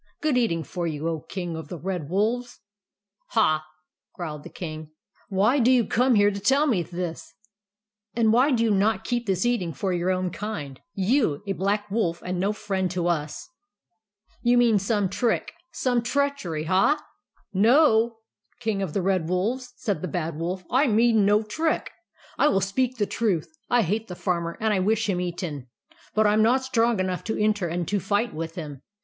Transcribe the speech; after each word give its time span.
Good 0.19 0.35
eating 0.35 0.63
for 0.63 0.87
you, 0.87 1.07
O 1.09 1.19
King 1.19 1.55
of 1.55 1.67
the 1.67 1.77
Red 1.77 2.09
Wolves!"" 2.09 2.59
Ha!" 3.37 3.63
growled 4.15 4.41
the 4.41 4.49
King. 4.49 4.89
* 5.11 5.29
Why 5.29 5.59
do 5.59 5.69
you 5.69 5.85
come 5.85 6.15
here 6.15 6.31
to 6.31 6.39
tell 6.39 6.65
me 6.65 6.81
this, 6.81 7.35
and 8.15 8.33
why 8.33 8.49
do 8.49 8.63
you 8.63 8.71
not 8.71 9.03
keep 9.03 9.27
this 9.27 9.45
eating 9.45 9.71
for 9.73 9.93
your 9.93 10.09
own 10.09 10.31
kind,— 10.31 10.79
you, 11.11 11.43
a 11.45 11.51
Black 11.53 11.91
Wolf 11.91 12.19
and 12.25 12.39
no 12.39 12.51
friend 12.51 12.89
to 12.89 13.05
us? 13.05 13.47
You 14.41 14.57
mean 14.57 14.79
some 14.79 15.07
trick, 15.07 15.53
some 15.71 16.01
treachery, 16.01 16.63
ha?"" 16.63 17.05
No, 17.69 18.21
King 18.59 18.81
of 18.81 18.93
the 18.93 19.03
Red 19.03 19.29
Wolves," 19.29 19.71
said 19.77 20.01
the 20.01 20.07
Bad 20.07 20.35
Wolf," 20.35 20.63
I 20.81 20.87
mean 20.87 21.25
no 21.27 21.43
trick. 21.43 21.91
I 22.39 22.47
will 22.47 22.59
speak 22.61 22.97
the 22.97 23.05
truth. 23.05 23.55
I 23.69 23.83
hate 23.83 24.07
the 24.07 24.15
Farmer, 24.15 24.57
and 24.59 24.73
I 24.73 24.79
wish 24.79 25.07
him 25.07 25.21
eaten; 25.21 25.67
but 26.15 26.25
I 26.25 26.33
am 26.33 26.41
not 26.41 26.63
strong 26.63 26.99
enough 26.99 27.23
to 27.25 27.37
enter 27.39 27.67
and 27.67 27.87
to 27.89 27.99
fight 27.99 28.33
with 28.33 28.55
him. 28.55 28.81